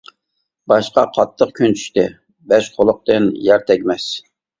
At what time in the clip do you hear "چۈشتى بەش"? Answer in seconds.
1.81-2.71